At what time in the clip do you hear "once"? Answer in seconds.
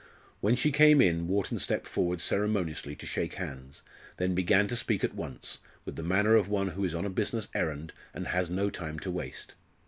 5.13-5.59